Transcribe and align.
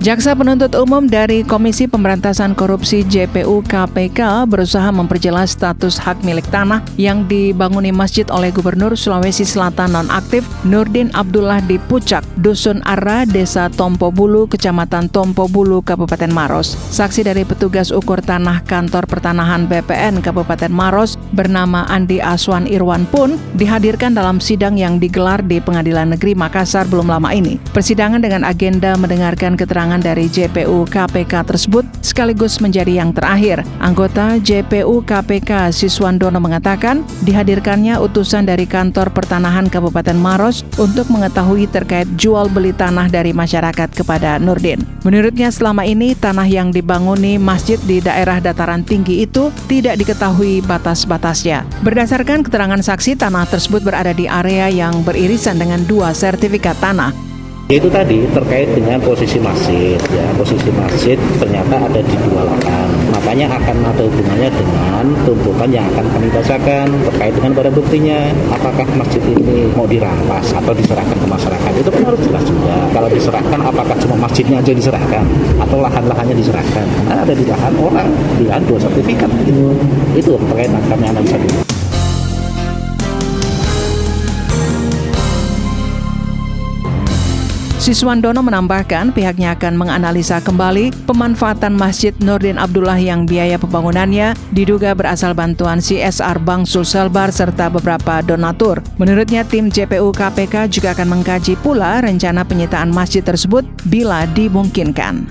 Jaksa 0.00 0.32
penuntut 0.32 0.72
umum 0.80 1.04
dari 1.04 1.44
Komisi 1.44 1.84
Pemberantasan 1.84 2.56
Korupsi 2.56 3.04
JPU 3.04 3.60
KPK 3.60 4.48
berusaha 4.48 4.88
memperjelas 4.88 5.52
status 5.52 6.00
hak 6.00 6.24
milik 6.24 6.48
tanah 6.48 6.80
yang 6.96 7.28
dibanguni 7.28 7.92
masjid 7.92 8.24
oleh 8.32 8.48
Gubernur 8.48 8.96
Sulawesi 8.96 9.44
Selatan 9.44 9.92
nonaktif 9.92 10.40
Nurdin 10.64 11.12
Abdullah 11.12 11.60
di 11.60 11.76
Pucak, 11.76 12.24
Dusun 12.40 12.80
Arra, 12.88 13.28
Desa 13.28 13.68
Tompo 13.68 14.08
Bulu, 14.08 14.48
Kecamatan 14.48 15.12
Tompo 15.12 15.52
Bulu, 15.52 15.84
Kabupaten 15.84 16.32
Maros. 16.32 16.80
Saksi 16.96 17.20
dari 17.20 17.44
petugas 17.44 17.92
ukur 17.92 18.24
tanah 18.24 18.64
kantor 18.64 19.04
pertanahan 19.04 19.68
BPN 19.68 20.24
Kabupaten 20.24 20.72
Maros 20.72 21.19
bernama 21.32 21.86
Andi 21.88 22.18
Aswan 22.22 22.66
Irwan 22.66 23.06
pun 23.10 23.38
dihadirkan 23.58 24.14
dalam 24.14 24.38
sidang 24.38 24.78
yang 24.78 24.98
digelar 24.98 25.42
di 25.42 25.58
Pengadilan 25.58 26.14
Negeri 26.14 26.34
Makassar 26.34 26.86
belum 26.86 27.10
lama 27.10 27.30
ini. 27.34 27.58
Persidangan 27.70 28.22
dengan 28.22 28.42
agenda 28.46 28.94
mendengarkan 28.98 29.54
keterangan 29.54 29.98
dari 29.98 30.26
JPU 30.26 30.86
KPK 30.86 31.46
tersebut 31.46 31.84
sekaligus 32.02 32.58
menjadi 32.58 33.02
yang 33.02 33.14
terakhir. 33.14 33.62
Anggota 33.78 34.36
JPU 34.42 35.02
KPK 35.06 35.70
Siswandono 35.70 36.42
mengatakan 36.42 37.06
dihadirkannya 37.22 37.98
utusan 38.02 38.46
dari 38.46 38.66
kantor 38.66 39.14
pertanahan 39.14 39.70
Kabupaten 39.70 40.18
Maros 40.18 40.66
untuk 40.76 41.08
mengetahui 41.08 41.70
terkait 41.70 42.06
jual 42.18 42.50
beli 42.50 42.74
tanah 42.74 43.06
dari 43.08 43.30
masyarakat 43.30 43.88
kepada 43.94 44.36
Nurdin. 44.42 44.82
Menurutnya 45.00 45.48
selama 45.48 45.86
ini 45.88 46.12
tanah 46.12 46.44
yang 46.44 46.68
dibanguni 46.74 47.40
masjid 47.40 47.80
di 47.80 48.04
daerah 48.04 48.36
dataran 48.36 48.84
tinggi 48.84 49.24
itu 49.24 49.48
tidak 49.64 49.96
diketahui 49.96 50.60
batas-batasnya. 51.20 51.68
Berdasarkan 51.84 52.40
keterangan 52.40 52.80
saksi, 52.80 53.20
tanah 53.20 53.44
tersebut 53.44 53.84
berada 53.84 54.16
di 54.16 54.24
area 54.24 54.72
yang 54.72 55.04
beririsan 55.04 55.60
dengan 55.60 55.84
dua 55.84 56.16
sertifikat 56.16 56.80
tanah. 56.80 57.29
Itu 57.70 57.86
tadi 57.86 58.26
terkait 58.34 58.66
dengan 58.74 58.98
posisi 58.98 59.38
masjid 59.38 59.94
ya. 60.10 60.26
Posisi 60.34 60.74
masjid 60.74 61.14
ternyata 61.38 61.78
ada 61.78 62.02
di 62.02 62.16
dua 62.26 62.42
lahan. 62.42 62.88
Makanya 63.14 63.46
akan 63.46 63.76
ada 63.86 64.02
hubungannya 64.10 64.50
dengan 64.50 65.06
tumpukan 65.22 65.70
yang 65.70 65.86
akan 65.94 66.02
kami 66.10 66.26
bacakan 66.34 66.90
terkait 67.06 67.30
dengan 67.30 67.54
barang 67.54 67.74
buktinya. 67.78 68.18
Apakah 68.50 68.82
masjid 68.98 69.22
ini 69.22 69.70
mau 69.78 69.86
dirampas 69.86 70.50
atau 70.50 70.74
diserahkan 70.74 71.14
ke 71.14 71.26
masyarakat? 71.30 71.70
Itu 71.78 71.90
kan 71.94 72.02
harus 72.10 72.20
jelas 72.26 72.42
juga. 72.42 72.74
Kalau 72.90 73.06
diserahkan 73.06 73.60
apakah 73.62 73.96
cuma 74.02 74.16
masjidnya 74.18 74.58
aja 74.58 74.72
diserahkan? 74.74 75.24
Atau 75.62 75.78
lahan-lahannya 75.78 76.34
diserahkan? 76.34 76.86
Nah, 77.06 77.22
ada 77.22 77.34
di 77.38 77.46
lahan 77.46 77.74
orang 77.78 78.10
di 78.34 78.50
lahan 78.50 78.66
dua 78.66 78.82
sertifikat 78.82 79.30
gitu 79.46 79.70
itu 80.18 80.34
terkait 80.50 80.74
kami 80.90 81.04
analisa 81.06 81.38
dulu 81.38 81.79
Siswandono 87.80 88.44
menambahkan 88.44 89.16
pihaknya 89.16 89.56
akan 89.56 89.72
menganalisa 89.72 90.36
kembali 90.44 90.92
pemanfaatan 91.08 91.72
Masjid 91.72 92.12
Nurdin 92.20 92.60
Abdullah 92.60 93.00
yang 93.00 93.24
biaya 93.24 93.56
pembangunannya 93.56 94.36
diduga 94.52 94.92
berasal 94.92 95.32
bantuan 95.32 95.80
CSR 95.80 96.44
Bank 96.44 96.68
Sulselbar 96.68 97.32
serta 97.32 97.72
beberapa 97.72 98.20
donatur. 98.20 98.84
Menurutnya 99.00 99.48
tim 99.48 99.72
JPU 99.72 100.12
KPK 100.12 100.68
juga 100.68 100.92
akan 100.92 101.08
mengkaji 101.08 101.56
pula 101.64 102.04
rencana 102.04 102.44
penyitaan 102.44 102.92
masjid 102.92 103.24
tersebut 103.24 103.64
bila 103.88 104.28
dimungkinkan. 104.28 105.24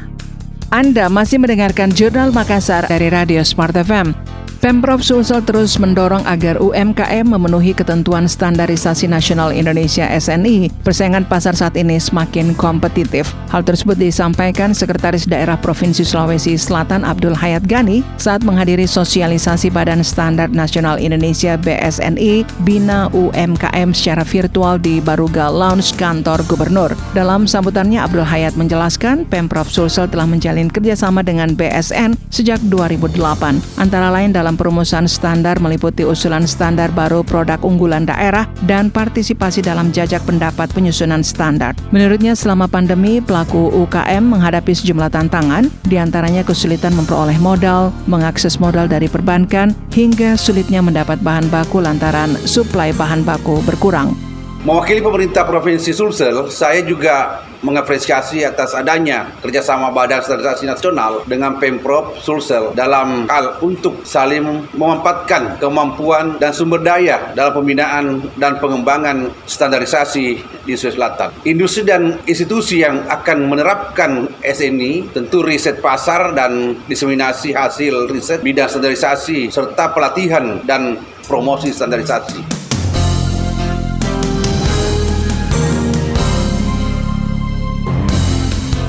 Anda 0.73 1.05
masih 1.05 1.37
mendengarkan 1.37 1.93
Jurnal 1.93 2.33
Makassar 2.33 2.89
dari 2.89 3.13
Radio 3.13 3.45
Smart 3.45 3.77
FM. 3.77 4.28
Pemprov 4.59 4.99
Sulsel 4.99 5.39
terus 5.47 5.79
mendorong 5.79 6.27
agar 6.27 6.59
UMKM 6.59 7.31
memenuhi 7.31 7.71
ketentuan 7.71 8.27
standarisasi 8.27 9.07
nasional 9.07 9.55
Indonesia 9.55 10.03
SNI. 10.03 10.67
Persaingan 10.83 11.23
pasar 11.31 11.55
saat 11.55 11.79
ini 11.79 11.95
semakin 11.95 12.51
kompetitif. 12.59 13.31
Hal 13.55 13.63
tersebut 13.63 13.95
disampaikan 13.95 14.75
Sekretaris 14.75 15.31
Daerah 15.31 15.55
Provinsi 15.55 16.03
Sulawesi 16.03 16.59
Selatan 16.59 17.07
Abdul 17.07 17.39
Hayat 17.39 17.63
Gani 17.71 18.03
saat 18.19 18.43
menghadiri 18.43 18.83
sosialisasi 18.83 19.71
Badan 19.71 20.03
Standar 20.03 20.51
Nasional 20.51 20.99
Indonesia 20.99 21.55
BSNI 21.55 22.43
Bina 22.67 23.07
UMKM 23.15 23.95
secara 23.95 24.27
virtual 24.27 24.75
di 24.75 24.99
Baruga 24.99 25.47
Lounge 25.47 25.95
kantor 25.95 26.43
Gubernur. 26.51 26.99
Dalam 27.15 27.47
sambutannya 27.47 28.03
Abdul 28.03 28.27
Hayat 28.27 28.59
menjelaskan 28.59 29.23
Pemprov 29.23 29.71
Sulsel 29.71 30.11
telah 30.11 30.27
menjalin 30.27 30.67
kerjasama 30.67 31.23
dengan 31.23 31.55
BSN 31.55 32.19
sejak 32.27 32.61
2008. 32.67 33.81
Antara 33.81 34.13
lain 34.13 34.35
dalam 34.35 34.48
dalam 34.49 34.57
perumusan 34.57 35.05
standar 35.05 35.61
meliputi 35.61 36.01
usulan 36.01 36.41
standar 36.49 36.89
baru 36.89 37.21
produk 37.21 37.61
unggulan 37.61 38.09
daerah 38.09 38.49
dan 38.65 38.89
partisipasi 38.89 39.61
dalam 39.61 39.93
jajak 39.93 40.25
pendapat 40.25 40.73
penyusunan 40.73 41.21
standar. 41.21 41.77
Menurutnya 41.93 42.33
selama 42.33 42.65
pandemi, 42.65 43.21
pelaku 43.21 43.69
UKM 43.85 44.25
menghadapi 44.25 44.73
sejumlah 44.73 45.13
tantangan, 45.13 45.69
di 45.85 46.01
antaranya 46.01 46.41
kesulitan 46.41 46.97
memperoleh 46.97 47.37
modal, 47.37 47.93
mengakses 48.09 48.57
modal 48.57 48.89
dari 48.89 49.05
perbankan, 49.05 49.77
hingga 49.93 50.33
sulitnya 50.33 50.81
mendapat 50.81 51.21
bahan 51.21 51.45
baku 51.53 51.85
lantaran 51.85 52.33
suplai 52.49 52.89
bahan 52.89 53.21
baku 53.21 53.61
berkurang. 53.61 54.17
Mewakili 54.65 55.05
pemerintah 55.05 55.45
Provinsi 55.45 55.93
Sulsel, 55.93 56.49
saya 56.49 56.81
juga 56.81 57.45
mengapresiasi 57.63 58.43
atas 58.43 58.75
adanya 58.75 59.31
kerjasama 59.39 59.91
Badan 59.91 60.23
Standarisasi 60.23 60.65
Nasional 60.67 61.23
dengan 61.25 61.57
Pemprov 61.57 62.19
Sulsel 62.19 62.75
dalam 62.75 63.27
hal 63.31 63.59
untuk 63.63 64.03
saling 64.03 64.67
memanfaatkan 64.75 65.59
kemampuan 65.59 66.39
dan 66.39 66.51
sumber 66.51 66.83
daya 66.83 67.31
dalam 67.35 67.55
pembinaan 67.55 68.05
dan 68.35 68.59
pengembangan 68.59 69.31
standarisasi 69.47 70.27
di 70.67 70.73
Sulawesi 70.75 70.97
Selatan. 70.99 71.29
Industri 71.45 71.83
dan 71.85 72.17
institusi 72.25 72.81
yang 72.81 73.05
akan 73.07 73.47
menerapkan 73.47 74.27
SNI 74.43 75.13
tentu 75.13 75.45
riset 75.45 75.79
pasar 75.79 76.33
dan 76.33 76.75
diseminasi 76.89 77.53
hasil 77.53 78.09
riset 78.09 78.41
bidang 78.41 78.67
standarisasi 78.67 79.53
serta 79.53 79.91
pelatihan 79.93 80.63
dan 80.65 80.97
promosi 81.27 81.69
standarisasi. 81.69 82.58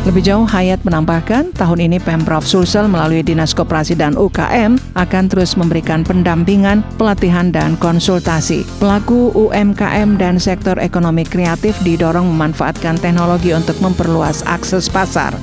Lebih 0.00 0.24
jauh, 0.24 0.48
Hayat 0.48 0.80
menambahkan, 0.80 1.52
tahun 1.52 1.84
ini 1.84 2.00
Pemprov 2.00 2.40
Sulsel 2.40 2.88
melalui 2.88 3.20
Dinas 3.20 3.52
Koperasi 3.52 3.92
dan 3.92 4.16
UKM 4.16 4.80
akan 4.96 5.24
terus 5.28 5.60
memberikan 5.60 6.08
pendampingan, 6.08 6.80
pelatihan, 6.96 7.52
dan 7.52 7.76
konsultasi. 7.76 8.64
Pelaku 8.80 9.28
UMKM 9.36 10.16
dan 10.16 10.40
sektor 10.40 10.80
ekonomi 10.80 11.28
kreatif 11.28 11.76
didorong 11.84 12.24
memanfaatkan 12.32 12.96
teknologi 12.96 13.52
untuk 13.52 13.76
memperluas 13.84 14.40
akses 14.48 14.88
pasar. 14.88 15.36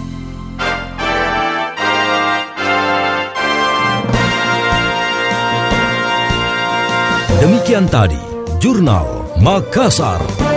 Demikian 7.37 7.85
tadi, 7.85 8.17
Jurnal 8.57 9.05
Makassar. 9.37 10.56